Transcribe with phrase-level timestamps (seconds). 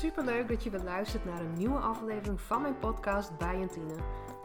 [0.00, 3.68] Superleuk dat je beluistert naar een nieuwe aflevering van mijn podcast Bij.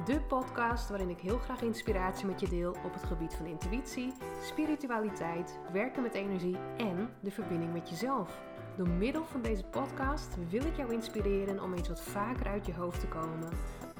[0.06, 4.14] De podcast waarin ik heel graag inspiratie met je deel op het gebied van intuïtie,
[4.42, 8.42] spiritualiteit, werken met energie en de verbinding met jezelf.
[8.78, 12.74] Door middel van deze podcast wil ik jou inspireren om eens wat vaker uit je
[12.74, 13.50] hoofd te komen.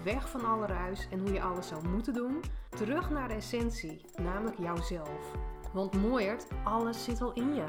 [0.04, 2.40] Weg van alle ruis en hoe je alles zou moeten doen.
[2.70, 5.36] Terug naar de essentie, namelijk jouzelf.
[5.74, 7.66] Want mooiert, alles zit al in je.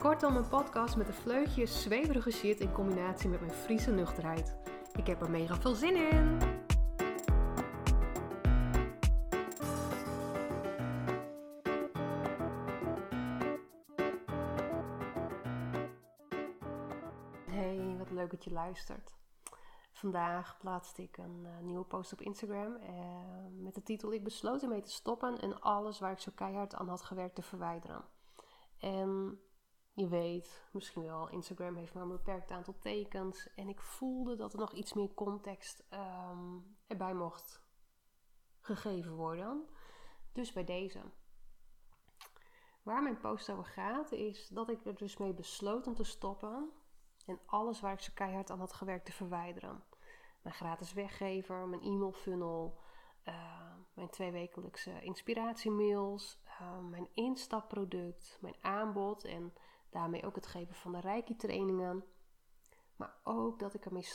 [0.00, 4.56] Kortom, een podcast met een vleugje zweverige shit in combinatie met mijn Friese nuchterheid.
[4.92, 6.38] Ik heb er mega veel zin in!
[17.46, 19.16] Hey, wat leuk dat je luistert.
[19.92, 22.88] Vandaag plaatste ik een uh, nieuwe post op Instagram uh,
[23.62, 26.88] met de titel Ik besloot ermee te stoppen en alles waar ik zo keihard aan
[26.88, 28.04] had gewerkt te verwijderen.
[28.78, 29.40] En
[30.00, 33.54] je weet misschien wel, Instagram heeft maar een beperkt aantal tekens.
[33.54, 37.62] En ik voelde dat er nog iets meer context um, erbij mocht
[38.60, 39.68] gegeven worden.
[40.32, 41.00] Dus bij deze.
[42.82, 46.70] Waar mijn post over gaat, is dat ik er dus mee besloot om te stoppen.
[47.26, 49.84] En alles waar ik zo keihard aan had gewerkt te verwijderen.
[50.42, 52.80] Mijn gratis weggever, mijn e-mail funnel,
[53.24, 59.52] uh, mijn tweewekelijkse inspiratiemails, uh, mijn instapproduct, mijn aanbod en
[59.90, 62.04] Daarmee ook het geven van de Reiki trainingen.
[62.96, 64.06] Maar ook dat ik ermee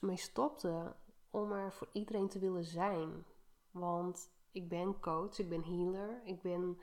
[0.00, 0.96] mee stopte
[1.30, 3.26] om er voor iedereen te willen zijn.
[3.70, 6.20] Want ik ben coach, ik ben healer.
[6.24, 6.80] Ik ben,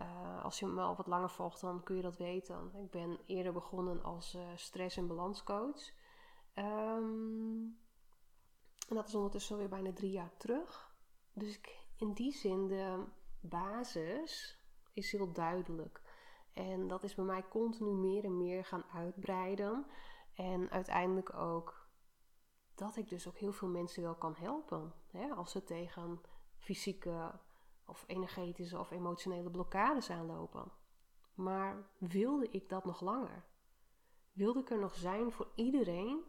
[0.00, 2.70] uh, als je me al wat langer volgt, dan kun je dat weten.
[2.74, 5.92] Ik ben eerder begonnen als uh, stress- en balanscoach.
[6.54, 7.78] Um,
[8.88, 10.94] en dat is ondertussen alweer bijna drie jaar terug.
[11.32, 13.04] Dus ik, in die zin, de
[13.40, 14.58] basis
[14.92, 16.02] is heel duidelijk.
[16.56, 19.86] En dat is bij mij continu meer en meer gaan uitbreiden.
[20.34, 21.88] En uiteindelijk ook
[22.74, 24.92] dat ik dus ook heel veel mensen wel kan helpen.
[25.06, 25.28] Hè?
[25.28, 26.20] Als ze tegen
[26.58, 27.40] fysieke
[27.86, 30.72] of energetische of emotionele blokkades aanlopen.
[31.34, 33.44] Maar wilde ik dat nog langer?
[34.32, 36.24] Wilde ik er nog zijn voor iedereen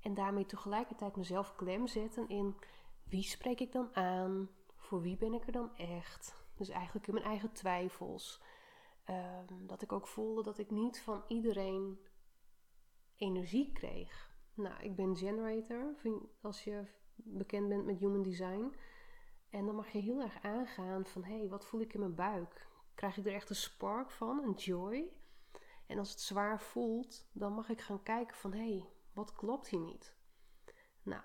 [0.00, 2.56] en daarmee tegelijkertijd mezelf klem zetten in
[3.04, 4.50] wie spreek ik dan aan?
[4.76, 6.34] Voor wie ben ik er dan echt?
[6.54, 8.42] Dus eigenlijk in mijn eigen twijfels.
[9.04, 11.98] Ehm, dat ik ook voelde dat ik niet van iedereen
[13.16, 14.30] energie kreeg.
[14.54, 15.96] Nou, ik ben generator,
[16.40, 18.74] als je bekend bent met human design.
[19.50, 22.14] En dan mag je heel erg aangaan van, hé, hey, wat voel ik in mijn
[22.14, 22.68] buik?
[22.94, 25.12] Krijg ik er echt een spark van, een joy?
[25.86, 29.68] En als het zwaar voelt, dan mag ik gaan kijken van, hé, hey, wat klopt
[29.68, 30.16] hier niet?
[31.02, 31.22] Nou,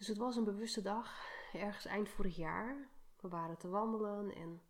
[0.00, 2.88] dus het was een bewuste dag, ergens eind vorig jaar.
[3.20, 4.62] We waren te wandelen en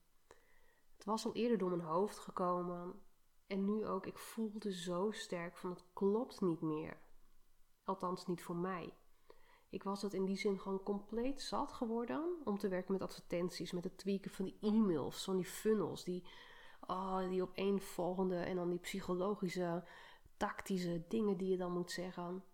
[1.00, 3.02] het was al eerder door mijn hoofd gekomen.
[3.46, 7.00] En nu ook, ik voelde zo sterk van het klopt niet meer.
[7.84, 8.94] Althans niet voor mij.
[9.68, 13.72] Ik was het in die zin gewoon compleet zat geworden om te werken met advertenties,
[13.72, 16.24] met het tweaken van die e-mails, van die funnels, die,
[16.86, 19.84] oh, die opeenvolgende en dan die psychologische,
[20.36, 22.44] tactische dingen die je dan moet zeggen.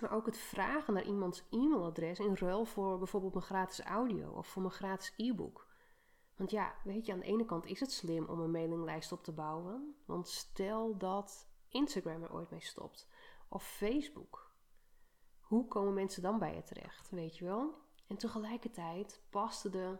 [0.00, 4.46] Maar ook het vragen naar iemands e-mailadres in ruil voor bijvoorbeeld mijn gratis audio of
[4.46, 5.67] voor mijn gratis e-book.
[6.38, 9.24] Want ja, weet je, aan de ene kant is het slim om een mailinglijst op
[9.24, 9.94] te bouwen.
[10.04, 13.08] Want stel dat Instagram er ooit mee stopt.
[13.48, 14.52] Of Facebook.
[15.40, 17.74] Hoe komen mensen dan bij je terecht, weet je wel?
[18.06, 19.98] En tegelijkertijd paste de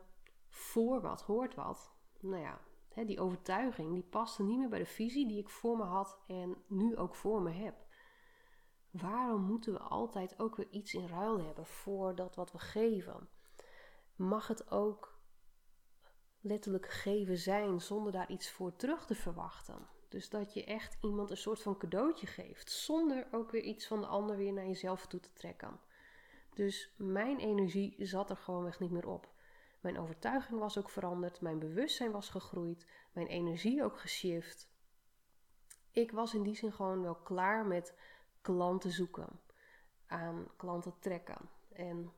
[0.49, 1.93] voor wat hoort wat.
[2.21, 2.61] Nou ja,
[3.05, 6.57] die overtuiging die paste niet meer bij de visie die ik voor me had en
[6.67, 7.87] nu ook voor me heb.
[8.91, 13.29] Waarom moeten we altijd ook weer iets in ruil hebben voor dat wat we geven?
[14.17, 15.18] Mag het ook
[16.41, 19.87] letterlijk geven zijn zonder daar iets voor terug te verwachten.
[20.09, 24.01] Dus dat je echt iemand een soort van cadeautje geeft, zonder ook weer iets van
[24.01, 25.81] de ander weer naar jezelf toe te trekken.
[26.55, 29.33] Dus mijn energie zat er gewoonweg niet meer op.
[29.81, 34.71] Mijn overtuiging was ook veranderd, mijn bewustzijn was gegroeid, mijn energie ook geshift.
[35.93, 37.95] Ik was in die zin gewoon wel klaar met
[38.41, 39.41] klanten zoeken,
[40.07, 42.13] aan klanten trekken en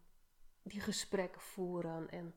[0.63, 2.35] die gesprekken voeren en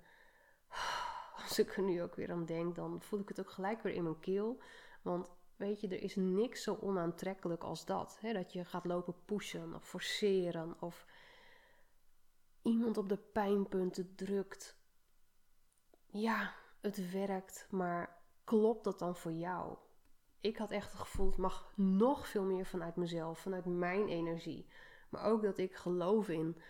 [1.41, 3.93] als ik er nu ook weer aan denk, dan voel ik het ook gelijk weer
[3.93, 4.61] in mijn keel.
[5.01, 8.17] Want weet je, er is niks zo onaantrekkelijk als dat.
[8.19, 8.33] Hè?
[8.33, 11.05] Dat je gaat lopen pushen of forceren of
[12.61, 14.77] iemand op de pijnpunten drukt.
[16.05, 19.77] Ja, het werkt, maar klopt dat dan voor jou?
[20.41, 24.67] Ik had echt het gevoel, het mag nog veel meer vanuit mezelf, vanuit mijn energie.
[25.09, 26.61] Maar ook dat ik geloof in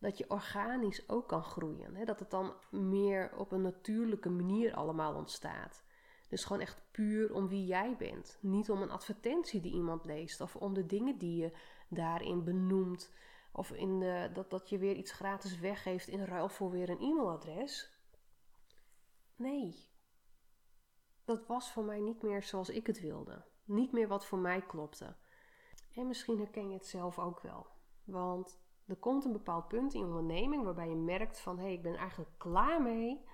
[0.00, 1.94] dat je organisch ook kan groeien.
[1.94, 2.04] Hè?
[2.04, 5.84] Dat het dan meer op een natuurlijke manier allemaal ontstaat.
[6.28, 8.38] Dus gewoon echt puur om wie jij bent.
[8.40, 11.52] Niet om een advertentie die iemand leest of om de dingen die je
[11.88, 13.12] daarin benoemt.
[13.52, 17.00] Of in de, dat, dat je weer iets gratis weggeeft in ruil voor weer een
[17.00, 17.98] e-mailadres.
[19.36, 19.88] Nee.
[21.24, 23.44] Dat was voor mij niet meer zoals ik het wilde.
[23.64, 25.16] Niet meer wat voor mij klopte.
[25.94, 27.66] En misschien herken je het zelf ook wel.
[28.04, 28.60] Want
[28.90, 31.82] er komt een bepaald punt in je onderneming waarbij je merkt van hé, hey, ik
[31.82, 33.24] ben eigenlijk klaar mee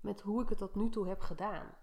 [0.00, 1.74] met hoe ik het tot nu toe heb gedaan.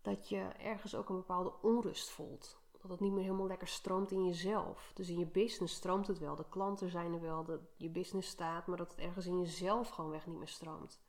[0.00, 2.60] Dat je ergens ook een bepaalde onrust voelt.
[2.80, 4.92] Dat het niet meer helemaal lekker stroomt in jezelf.
[4.94, 7.46] Dus in je business stroomt het wel, de klanten zijn er wel,
[7.76, 11.02] je business staat, maar dat het ergens in jezelf gewoon weg niet meer stroomt.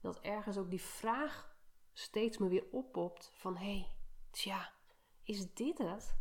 [0.00, 1.56] Dat ergens ook die vraag
[1.92, 3.96] steeds meer weer oppopt van hé, hey,
[4.30, 4.72] tja,
[5.22, 6.16] is dit het?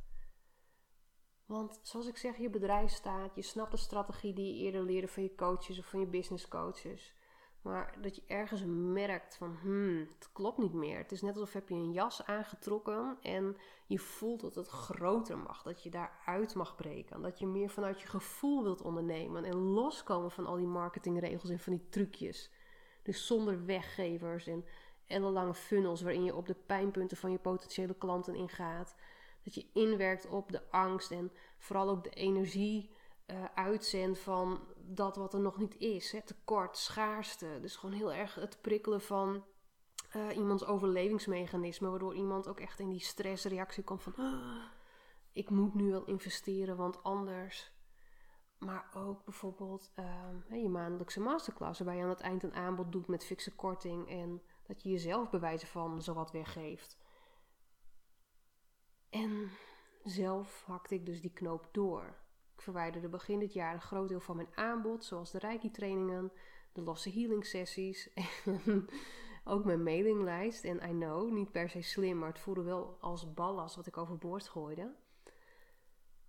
[1.48, 5.08] Want zoals ik zeg, je bedrijf staat, je snapt de strategie die je eerder leerde
[5.08, 7.16] van je coaches of van je business coaches.
[7.62, 10.98] Maar dat je ergens merkt van, hmm, het klopt niet meer.
[10.98, 15.38] Het is net alsof heb je een jas aangetrokken en je voelt dat het groter
[15.38, 15.64] mag.
[15.64, 17.22] Dat je daaruit mag breken.
[17.22, 19.44] Dat je meer vanuit je gevoel wilt ondernemen.
[19.44, 22.52] En loskomen van al die marketingregels en van die trucjes.
[23.04, 24.66] Dus zonder weggevers en
[25.08, 28.96] ellenlange funnels waarin je op de pijnpunten van je potentiële klanten ingaat.
[29.48, 32.90] Dat je inwerkt op de angst en vooral ook de energie
[33.28, 36.12] uh, uitzendt van dat wat er nog niet is.
[36.12, 36.22] Hè?
[36.22, 37.58] Tekort, schaarste.
[37.62, 39.44] Dus gewoon heel erg het prikkelen van
[40.16, 41.90] uh, iemands overlevingsmechanisme.
[41.90, 44.16] Waardoor iemand ook echt in die stressreactie komt van...
[44.16, 44.64] Ah,
[45.32, 47.72] ik moet nu wel investeren, want anders...
[48.58, 49.92] Maar ook bijvoorbeeld
[50.50, 54.10] uh, je maandelijkse masterclass, waarbij je aan het eind een aanbod doet met fixe korting
[54.10, 56.98] en dat je jezelf bewijzen van zowat weggeeft.
[59.10, 59.50] En
[60.04, 62.16] zelf hakte ik dus die knoop door.
[62.56, 66.32] Ik verwijderde begin dit jaar een groot deel van mijn aanbod, zoals de Reiki-trainingen,
[66.74, 68.14] de losse healing sessies
[68.46, 68.90] en
[69.44, 70.64] ook mijn mailinglijst.
[70.64, 73.98] En I know, niet per se slim, maar het voelde wel als ballast wat ik
[73.98, 74.96] overboord gooide.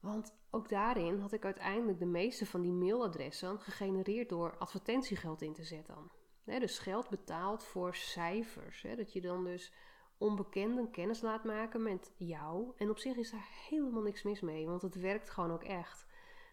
[0.01, 5.53] Want ook daarin had ik uiteindelijk de meeste van die mailadressen gegenereerd door advertentiegeld in
[5.53, 6.11] te zetten.
[6.45, 8.87] dus geld betaald voor cijfers.
[8.97, 9.73] dat je dan dus
[10.19, 12.73] onbekenden kennis laat maken met jou.
[12.77, 16.07] En op zich is daar helemaal niks mis mee, want het werkt gewoon ook echt.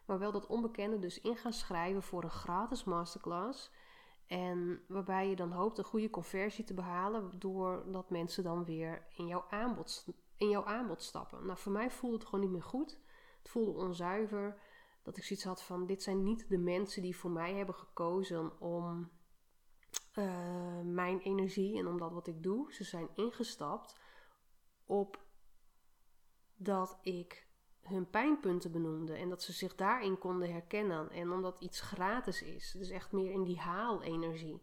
[0.05, 3.71] Maar wel dat onbekende dus in gaan schrijven voor een gratis masterclass.
[4.27, 9.27] En waarbij je dan hoopt een goede conversie te behalen, doordat mensen dan weer in
[9.27, 10.07] jouw aanbod,
[10.37, 11.45] in jouw aanbod stappen.
[11.45, 12.99] Nou, voor mij voelde het gewoon niet meer goed.
[13.37, 14.59] Het voelde onzuiver.
[15.03, 18.59] Dat ik zoiets had van: dit zijn niet de mensen die voor mij hebben gekozen
[18.59, 19.09] om
[20.15, 22.73] uh, mijn energie en om dat wat ik doe.
[22.73, 23.99] Ze zijn ingestapt
[24.85, 25.23] op
[26.55, 27.47] dat ik
[27.81, 31.09] hun pijnpunten benoemde en dat ze zich daarin konden herkennen.
[31.09, 34.61] En omdat iets gratis is, dus echt meer in die haalenergie.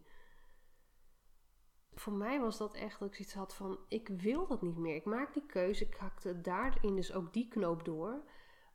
[1.95, 4.95] Voor mij was dat echt dat ik zoiets had van: ik wil dat niet meer.
[4.95, 5.85] Ik maak die keuze.
[5.85, 8.23] Ik hakte daarin dus ook die knoop door.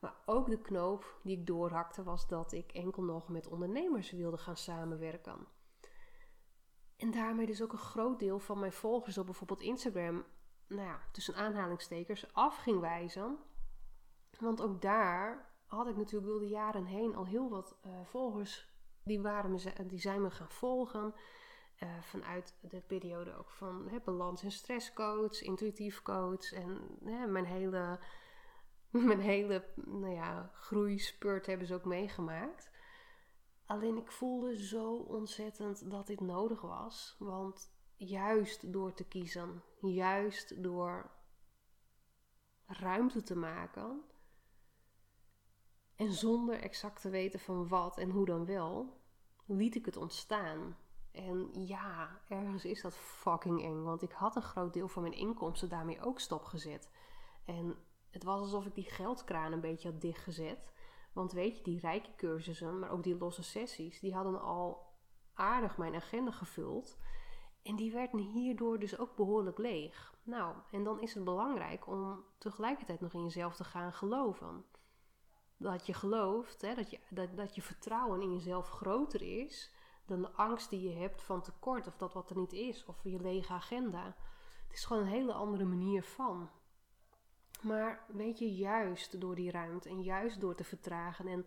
[0.01, 4.39] Maar ook de knoop die ik doorhakte was dat ik enkel nog met ondernemers wilde
[4.39, 5.47] gaan samenwerken.
[6.99, 10.25] En daarmee dus ook een groot deel van mijn volgers op bijvoorbeeld Instagram,
[10.67, 13.39] nou ja, tussen aanhalingstekens, af ging wijzen.
[14.39, 18.77] Want ook daar had ik natuurlijk door de jaren heen al heel wat uh, volgers.
[19.03, 21.15] Die, waren me, die zijn me gaan volgen.
[21.83, 26.53] Uh, vanuit de periode ook van hè, balans- en stresscoach, intuïtief coach.
[26.53, 28.01] En hè, mijn hele,
[29.09, 32.71] mijn hele nou ja, groeispurt hebben ze ook meegemaakt.
[33.69, 37.17] Alleen ik voelde zo ontzettend dat dit nodig was.
[37.19, 41.11] Want juist door te kiezen, juist door
[42.67, 44.03] ruimte te maken.
[45.97, 49.01] En zonder exact te weten van wat en hoe dan wel,
[49.45, 50.77] liet ik het ontstaan.
[51.13, 53.83] En ja, ergens is dat fucking eng.
[53.83, 56.91] Want ik had een groot deel van mijn inkomsten daarmee ook stopgezet.
[57.45, 57.77] En
[58.11, 60.73] het was alsof ik die geldkraan een beetje had dichtgezet.
[61.13, 64.87] Want weet je, die rijke cursussen, maar ook die losse sessies, die hadden al
[65.35, 66.99] aardig mijn agenda gevuld.
[67.63, 70.15] En die werden hierdoor dus ook behoorlijk leeg.
[70.23, 74.65] Nou, en dan is het belangrijk om tegelijkertijd nog in jezelf te gaan geloven.
[75.57, 79.73] Dat je gelooft, hè, dat, je, dat, dat je vertrouwen in jezelf groter is
[80.09, 83.01] dan de angst die je hebt van tekort of dat wat er niet is of
[83.03, 84.17] je lege agenda.
[84.67, 86.51] Het is gewoon een hele andere manier van.
[87.63, 91.47] Maar weet je, juist door die ruimte en juist door te vertragen en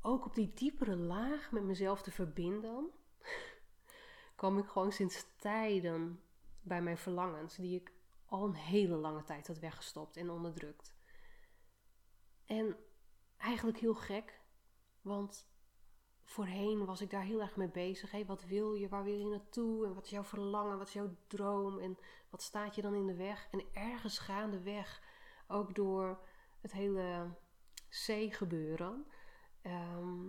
[0.00, 2.90] ook op die diepere laag met mezelf te verbinden,
[4.36, 6.20] kwam ik gewoon sinds tijden
[6.62, 7.92] bij mijn verlangens, die ik
[8.26, 10.94] al een hele lange tijd had weggestopt en onderdrukt.
[12.46, 12.76] En
[13.38, 14.40] eigenlijk heel gek,
[15.00, 15.46] want
[16.32, 18.26] voorheen was ik daar heel erg mee bezig.
[18.26, 18.88] Wat wil je?
[18.88, 19.86] Waar wil je naartoe?
[19.86, 20.78] En wat is jouw verlangen?
[20.78, 21.78] Wat is jouw droom?
[21.78, 21.98] En
[22.30, 23.48] wat staat je dan in de weg?
[23.50, 25.02] En ergens gaandeweg,
[25.46, 26.20] ook door
[26.60, 27.36] het hele
[27.88, 29.06] C-gebeuren,
[29.62, 30.28] ehm,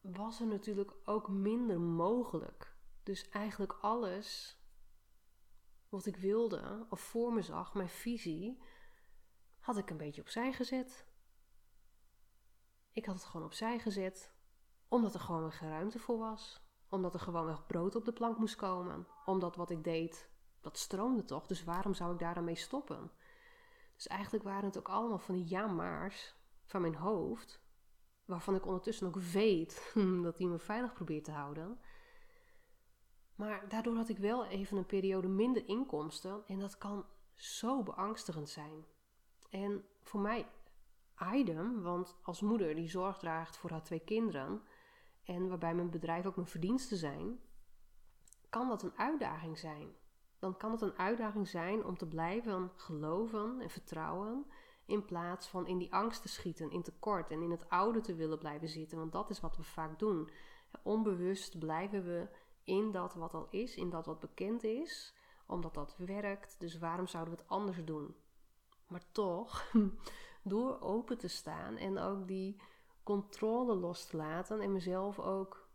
[0.00, 2.76] was er natuurlijk ook minder mogelijk.
[3.02, 4.58] Dus eigenlijk alles
[5.88, 8.62] wat ik wilde of voor me zag, mijn visie,
[9.58, 11.06] had ik een beetje opzij gezet.
[12.92, 14.33] Ik had het gewoon opzij gezet,
[14.88, 16.62] omdat er gewoon weer ruimte voor was.
[16.88, 19.06] Omdat er gewoon weer brood op de plank moest komen.
[19.24, 20.28] Omdat wat ik deed,
[20.60, 21.46] dat stroomde toch.
[21.46, 23.10] Dus waarom zou ik daar dan mee stoppen?
[23.94, 27.62] Dus eigenlijk waren het ook allemaal van die ja-maars van mijn hoofd.
[28.24, 31.78] Waarvan ik ondertussen ook weet dat die me veilig probeert te houden.
[33.34, 36.42] Maar daardoor had ik wel even een periode minder inkomsten.
[36.46, 38.84] En dat kan zo beangstigend zijn.
[39.50, 40.46] En voor mij
[41.32, 44.62] item, want als moeder die zorg draagt voor haar twee kinderen
[45.24, 47.38] en waarbij mijn bedrijf ook mijn verdiensten zijn,
[48.48, 49.88] kan dat een uitdaging zijn.
[50.38, 54.46] Dan kan het een uitdaging zijn om te blijven geloven en vertrouwen
[54.86, 58.14] in plaats van in die angst te schieten, in tekort en in het oude te
[58.14, 60.30] willen blijven zitten, want dat is wat we vaak doen.
[60.82, 62.28] Onbewust blijven we
[62.64, 65.14] in dat wat al is, in dat wat bekend is,
[65.46, 66.56] omdat dat werkt.
[66.58, 68.14] Dus waarom zouden we het anders doen?
[68.88, 69.72] Maar toch,
[70.42, 72.60] door open te staan en ook die
[73.04, 75.68] controle los te laten en mezelf ook,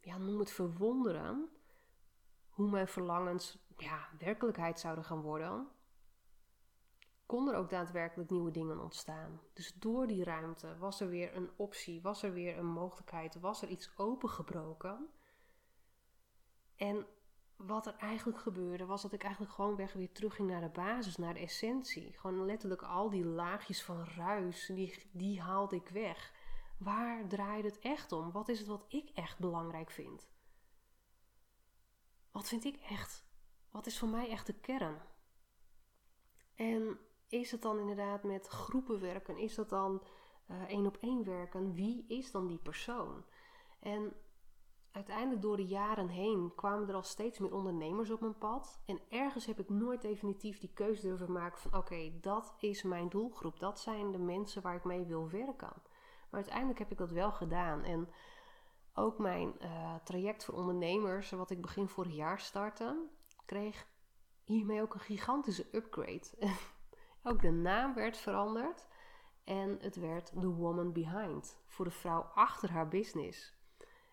[0.00, 1.48] ja, noem het verwonderen,
[2.48, 5.68] hoe mijn verlangens ja, werkelijkheid zouden gaan worden,
[7.26, 9.40] kon er ook daadwerkelijk nieuwe dingen ontstaan.
[9.52, 13.62] Dus door die ruimte was er weer een optie, was er weer een mogelijkheid, was
[13.62, 15.08] er iets opengebroken.
[16.76, 17.06] En
[17.56, 21.16] wat er eigenlijk gebeurde, was dat ik eigenlijk gewoon weg weer terugging naar de basis,
[21.16, 22.12] naar de essentie.
[22.12, 26.32] Gewoon letterlijk al die laagjes van ruis, die, die haalde ik weg.
[26.82, 28.32] Waar draait het echt om?
[28.32, 30.30] Wat is het wat ik echt belangrijk vind?
[32.30, 33.24] Wat vind ik echt?
[33.70, 35.00] Wat is voor mij echt de kern?
[36.54, 36.98] En
[37.28, 39.38] is het dan inderdaad met groepen werken?
[39.38, 40.02] Is dat dan
[40.50, 41.74] uh, één op één werken?
[41.74, 43.24] Wie is dan die persoon?
[43.80, 44.12] En
[44.90, 48.80] uiteindelijk door de jaren heen kwamen er al steeds meer ondernemers op mijn pad.
[48.86, 53.08] En ergens heb ik nooit definitief die keuze durven maken van oké, dat is mijn
[53.08, 53.60] doelgroep.
[53.60, 55.72] Dat zijn de mensen waar ik mee wil werken.
[56.32, 57.84] Maar uiteindelijk heb ik dat wel gedaan.
[57.84, 58.08] En
[58.94, 63.06] ook mijn uh, traject voor ondernemers, wat ik begin vorig jaar startte,
[63.44, 63.86] kreeg
[64.44, 66.26] hiermee ook een gigantische upgrade.
[67.22, 68.86] ook de naam werd veranderd.
[69.44, 71.62] En het werd The Woman Behind.
[71.66, 73.54] Voor de vrouw achter haar business.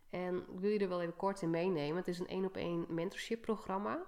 [0.09, 1.97] En ik wil je er wel even kort in meenemen.
[1.97, 4.03] Het is een één op één mentorship programma.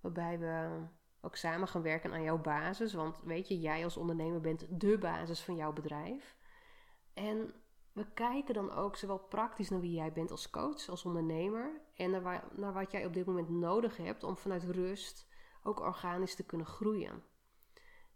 [0.00, 0.82] Waarbij we
[1.20, 2.94] ook samen gaan werken aan jouw basis.
[2.94, 6.38] Want weet je, jij als ondernemer bent de basis van jouw bedrijf.
[7.20, 7.54] En
[7.92, 11.80] we kijken dan ook zowel praktisch naar wie jij bent als coach, als ondernemer.
[11.94, 15.28] En naar, naar wat jij op dit moment nodig hebt om vanuit rust
[15.62, 17.22] ook organisch te kunnen groeien.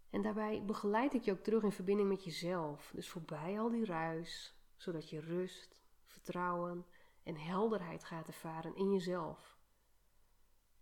[0.09, 2.91] En daarbij begeleid ik je ook terug in verbinding met jezelf.
[2.95, 6.85] Dus voorbij al die ruis, zodat je rust, vertrouwen
[7.23, 9.57] en helderheid gaat ervaren in jezelf.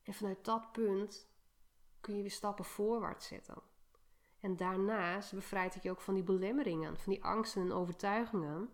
[0.04, 1.30] En vanuit dat punt
[2.02, 3.73] kun je weer stappen voorwaarts zetten.
[4.44, 8.70] En daarnaast bevrijd ik je ook van die belemmeringen, van die angsten en overtuigingen,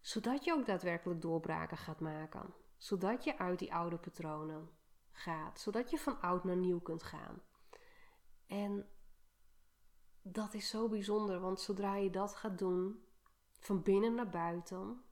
[0.00, 2.54] zodat je ook daadwerkelijk doorbraken gaat maken.
[2.76, 4.70] Zodat je uit die oude patronen
[5.10, 7.42] gaat, zodat je van oud naar nieuw kunt gaan.
[8.46, 8.88] En
[10.22, 13.04] dat is zo bijzonder, want zodra je dat gaat doen,
[13.58, 15.04] van binnen naar buiten,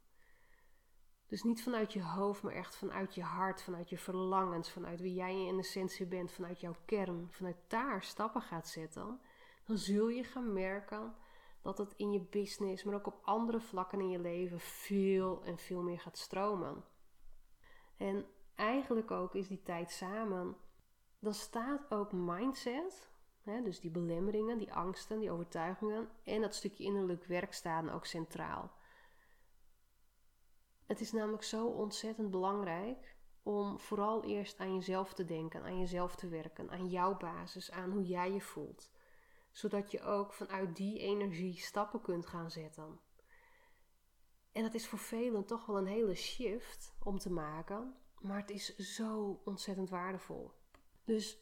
[1.27, 5.15] dus niet vanuit je hoofd, maar echt vanuit je hart, vanuit je verlangens, vanuit wie
[5.15, 9.21] jij in essentie bent, vanuit jouw kern, vanuit daar stappen gaat zetten,
[9.67, 11.15] dan zul je gaan merken
[11.63, 15.59] dat het in je business, maar ook op andere vlakken in je leven veel en
[15.59, 16.85] veel meer gaat stromen.
[17.97, 20.57] En eigenlijk ook is die tijd samen,
[21.19, 23.11] dan staat ook mindset,
[23.43, 28.07] hè, dus die belemmeringen, die angsten, die overtuigingen en dat stukje innerlijk werk staan ook
[28.07, 28.73] centraal.
[30.87, 36.17] Het is namelijk zo ontzettend belangrijk om vooral eerst aan jezelf te denken, aan jezelf
[36.17, 38.94] te werken, aan jouw basis, aan hoe jij je voelt.
[39.55, 43.01] Zodat je ook vanuit die energie stappen kunt gaan zetten.
[44.53, 48.51] En dat is voor velen toch wel een hele shift om te maken, maar het
[48.51, 50.51] is zo ontzettend waardevol.
[51.05, 51.39] Dus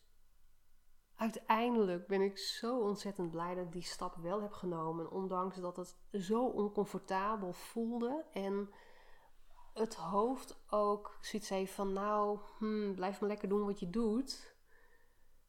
[1.16, 5.76] uiteindelijk ben ik zo ontzettend blij dat ik die stap wel heb genomen, ondanks dat
[5.76, 8.70] het zo oncomfortabel voelde en
[9.74, 14.51] het hoofd ook zoiets heeft van nou, hmm, blijf maar lekker doen wat je doet.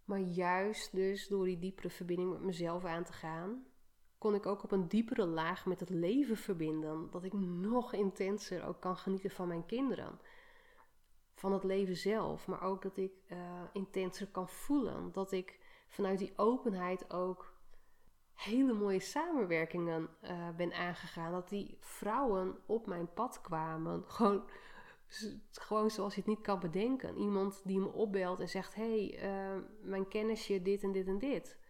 [0.06, 3.66] Maar juist dus door die diepere verbinding met mezelf aan te gaan,
[4.18, 7.08] kon ik ook op een diepere laag met het leven verbinden.
[7.12, 10.20] Dat ik nog intenser ook kan genieten van mijn kinderen.
[11.36, 12.48] Van het leven zelf.
[12.48, 13.38] Maar ook dat ik uh,
[13.74, 15.12] intenser kan voelen.
[15.12, 17.54] Dat ik vanuit die openheid ook
[18.34, 21.32] hele mooie samenwerkingen uh, ben aangegaan.
[21.32, 24.04] Dat die vrouwen op mijn pad kwamen.
[24.08, 24.44] Gewoon,
[25.52, 27.18] gewoon zoals je het niet kan bedenken.
[27.18, 31.62] Iemand die me opbelt en zegt: hey, uh, mijn kennisje dit en dit en dit.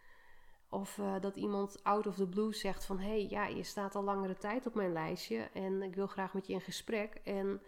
[0.73, 2.99] Of uh, dat iemand out of the blue zegt van...
[2.99, 5.37] hey, ja, je staat al langere tijd op mijn lijstje...
[5.37, 7.13] en ik wil graag met je in gesprek.
[7.13, 7.61] En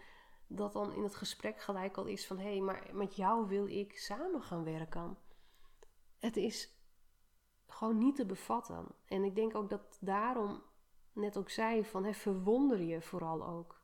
[0.46, 2.38] dat dan in het gesprek gelijk al is van...
[2.38, 5.18] hey, maar met jou wil ik samen gaan werken.
[6.18, 6.80] Het is
[7.66, 8.86] gewoon niet te bevatten.
[9.04, 10.62] En ik denk ook dat daarom
[11.12, 12.02] net ook zei van...
[12.02, 13.75] Hey, verwonder je vooral ook.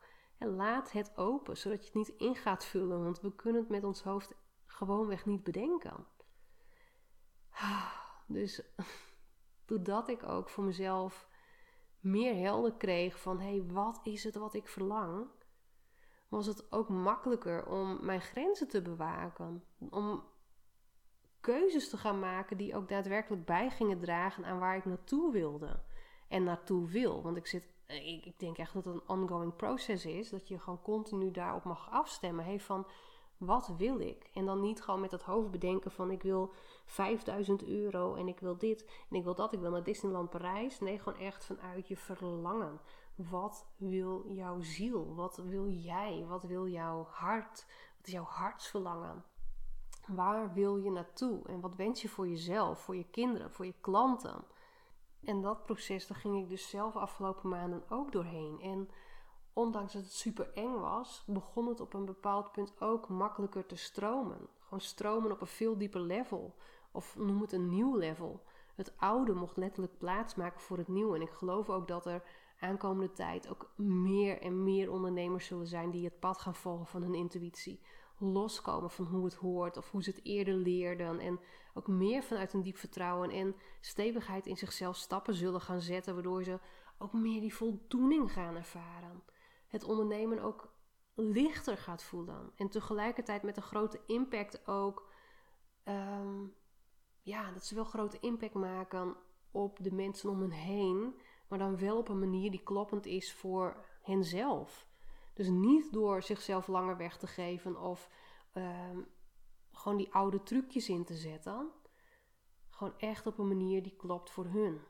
[0.47, 3.03] Laat het open, zodat je het niet in gaat vullen.
[3.03, 4.35] Want we kunnen het met ons hoofd
[4.67, 6.07] gewoonweg niet bedenken.
[8.27, 8.63] Dus
[9.67, 11.29] doordat ik ook voor mezelf
[12.01, 15.27] meer helder kreeg van hé, hey, wat is het wat ik verlang?
[16.29, 19.65] Was het ook makkelijker om mijn grenzen te bewaken.
[19.91, 20.25] Om
[21.41, 25.83] keuzes te gaan maken die ook daadwerkelijk bij gingen dragen aan waar ik naartoe wilde.
[26.29, 27.23] En naartoe wil.
[27.23, 30.31] Want ik, zit, ik, ik denk echt dat het een ongoing proces is.
[30.31, 32.45] Dat je gewoon continu daarop mag afstemmen.
[32.45, 32.87] Hey, van
[33.37, 34.31] wat wil ik?
[34.35, 36.53] En dan niet gewoon met het hoofd bedenken van ik wil
[36.87, 40.81] 5000 euro en ik wil dit en ik wil dat, ik wil naar Disneyland Parijs.
[40.81, 42.81] Nee, gewoon echt vanuit je verlangen.
[43.15, 45.15] Wat wil jouw ziel?
[45.15, 46.25] Wat wil jij?
[46.29, 47.67] Wat wil jouw hart?
[47.97, 49.25] Wat is jouw hartsverlangen?
[50.07, 51.49] Waar wil je naartoe?
[51.49, 54.45] En wat wens je voor jezelf, voor je kinderen, voor je klanten?
[55.25, 58.61] En dat proces, daar ging ik dus zelf afgelopen maanden ook doorheen.
[58.61, 58.91] En
[59.53, 63.77] ondanks dat het super eng was, begon het op een bepaald punt ook makkelijker te
[63.77, 64.49] stromen.
[64.61, 66.55] Gewoon stromen op een veel dieper level.
[66.93, 68.43] Of noem het een nieuw level.
[68.75, 71.17] Het oude mocht letterlijk plaatsmaken voor het nieuwe.
[71.17, 72.23] En ik geloof ook dat er
[72.61, 77.03] aankomende tijd ook meer en meer ondernemers zullen zijn die het pad gaan volgen van
[77.03, 77.81] hun intuïtie.
[78.25, 81.19] Loskomen van hoe het hoort of hoe ze het eerder leerden.
[81.19, 81.41] En
[81.75, 86.15] ook meer vanuit een diep vertrouwen en stevigheid in zichzelf stappen zullen gaan zetten.
[86.15, 86.59] Waardoor ze
[86.99, 89.23] ook meer die voldoening gaan ervaren
[89.73, 90.73] het ondernemen ook
[91.15, 92.53] lichter gaat voelen.
[92.57, 95.11] En tegelijkertijd met een grote impact ook.
[95.85, 96.47] Ehm,
[97.23, 99.17] ja, dat ze wel grote impact maken
[99.51, 101.21] op de mensen om hen heen.
[101.49, 104.87] Maar dan wel op een manier die kloppend is voor henzelf.
[105.33, 108.11] Dus niet door zichzelf langer weg te geven of
[108.53, 108.99] ehm,
[109.73, 111.71] gewoon die oude trucjes in te zetten.
[112.71, 114.81] Gewoon echt op een manier die klopt voor hun.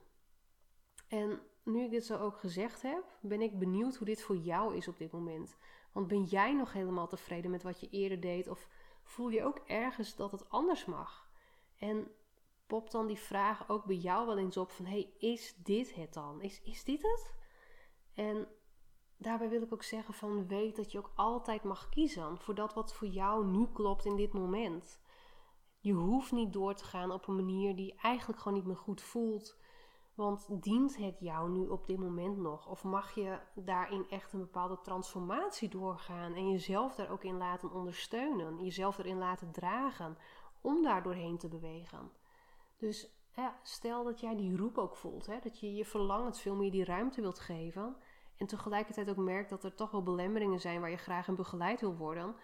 [1.09, 4.77] En nu ik dit zo ook gezegd heb, ben ik benieuwd hoe dit voor jou
[4.77, 5.57] is op dit moment.
[5.93, 8.49] Want ben jij nog helemaal tevreden met wat je eerder deed?
[8.49, 8.69] Of
[9.03, 11.31] voel je ook ergens dat het anders mag?
[11.77, 12.11] En
[12.67, 14.85] pop dan die vraag ook bij jou wel eens op van...
[14.85, 16.41] hey, is dit het dan?
[16.41, 17.35] Is, is dit het?
[18.15, 18.49] En
[19.23, 20.47] daarbij wil ik ook zeggen van...
[20.47, 24.17] weet dat je ook altijd mag kiezen voor dat wat voor jou nu klopt in
[24.17, 25.01] dit moment.
[25.79, 29.03] Je hoeft niet door te gaan op een manier die eigenlijk gewoon niet meer goed
[29.03, 29.61] voelt...
[30.15, 32.69] Want dient het jou nu op dit moment nog?
[32.69, 37.71] Of mag je daarin echt een bepaalde transformatie doorgaan en jezelf daar ook in laten
[37.73, 40.19] ondersteunen, jezelf erin laten dragen
[40.61, 42.11] om daar doorheen te bewegen?
[42.77, 46.55] Dus ja, stel dat jij die roep ook voelt, hè, dat je je verlangens veel
[46.55, 47.97] meer die ruimte wilt geven
[48.37, 51.81] en tegelijkertijd ook merkt dat er toch wel belemmeringen zijn waar je graag in begeleid
[51.81, 52.35] wil worden,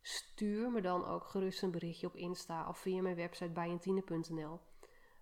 [0.00, 4.60] stuur me dan ook gerust een berichtje op Insta of via mijn website bijentine.nl.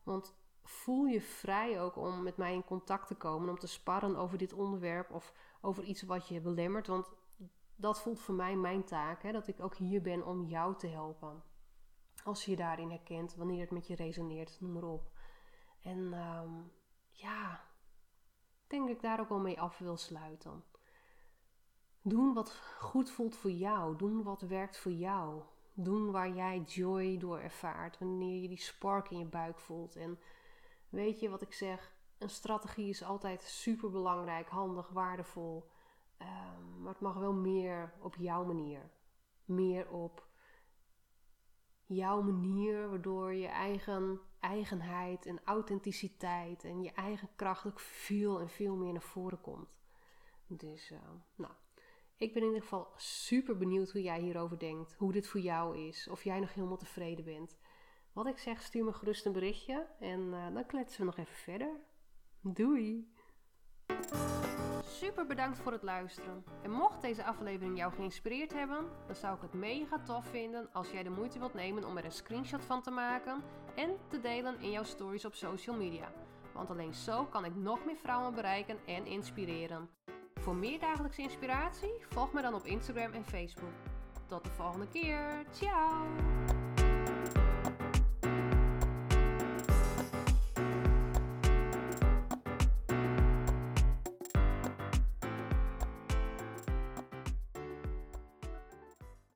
[0.03, 4.17] Want voel je vrij ook om met mij in contact te komen, om te sparren
[4.17, 6.87] over dit onderwerp of over iets wat je belemmert.
[6.87, 7.15] Want
[7.77, 10.87] dat voelt voor mij mijn taak, hè, dat ik ook hier ben om jou te
[10.87, 11.43] helpen.
[12.25, 15.11] Als je je daarin herkent, wanneer het met je resoneert, noem maar op.
[15.83, 16.73] En um,
[17.11, 17.66] ja,
[18.67, 20.65] denk ik daar ook wel mee af wil sluiten.
[22.03, 23.97] Doen wat goed voelt voor jou.
[23.97, 25.43] Doen wat werkt voor jou.
[25.75, 27.99] Doen waar jij joy door ervaart.
[27.99, 29.97] Wanneer je die spark in je buik voelt.
[29.97, 30.19] En
[30.89, 31.95] Weet je wat ik zeg?
[32.19, 35.71] Een strategie is altijd super belangrijk, handig, waardevol.
[36.17, 38.91] Ehm, maar het mag wel meer op jouw manier.
[39.45, 40.27] Meer op
[41.87, 48.49] jouw manier, waardoor je eigen eigenheid en authenticiteit en je eigen kracht ook veel en
[48.49, 49.69] veel meer naar voren komt.
[50.47, 50.99] Dus, uh,
[51.35, 51.53] nou,
[52.17, 55.79] ik ben in ieder geval super benieuwd hoe jij hierover denkt, hoe dit voor jou
[55.79, 57.57] is, of jij nog helemaal tevreden bent.
[58.13, 61.35] Wat ik zeg, stuur me gerust een berichtje en uh, dan kletsen we nog even
[61.35, 61.81] verder.
[62.41, 63.13] Doei!
[64.99, 66.45] Super bedankt voor het luisteren.
[66.63, 70.91] En mocht deze aflevering jou geïnspireerd hebben, dan zou ik het mega tof vinden als
[70.91, 73.43] jij de moeite wilt nemen om er een screenshot van te maken
[73.75, 76.13] en te delen in jouw stories op social media.
[76.53, 79.89] want alleen zo kan ik nog meer vrouwen bereiken en inspireren.
[80.35, 83.73] Voor meer dagelijkse inspiratie, volg me dan op Instagram en Facebook.
[84.27, 85.45] Tot de volgende keer.
[85.51, 86.56] Ciao!